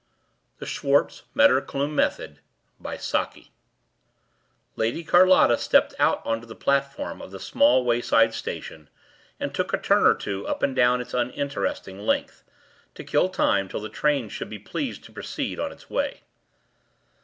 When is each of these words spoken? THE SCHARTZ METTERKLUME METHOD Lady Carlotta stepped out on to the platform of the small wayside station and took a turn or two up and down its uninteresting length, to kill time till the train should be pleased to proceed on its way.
THE 0.57 0.65
SCHARTZ 0.65 1.25
METTERKLUME 1.35 1.93
METHOD 1.95 2.39
Lady 4.75 5.03
Carlotta 5.03 5.59
stepped 5.59 5.93
out 5.99 6.25
on 6.25 6.41
to 6.41 6.47
the 6.47 6.55
platform 6.55 7.21
of 7.21 7.29
the 7.29 7.39
small 7.39 7.85
wayside 7.85 8.33
station 8.33 8.89
and 9.39 9.53
took 9.53 9.73
a 9.73 9.77
turn 9.77 10.07
or 10.07 10.15
two 10.15 10.47
up 10.47 10.63
and 10.63 10.75
down 10.75 11.01
its 11.01 11.13
uninteresting 11.13 11.99
length, 11.99 12.43
to 12.95 13.03
kill 13.03 13.29
time 13.29 13.69
till 13.69 13.79
the 13.81 13.89
train 13.89 14.27
should 14.27 14.49
be 14.49 14.57
pleased 14.57 15.03
to 15.03 15.11
proceed 15.11 15.59
on 15.59 15.71
its 15.71 15.87
way. 15.87 16.21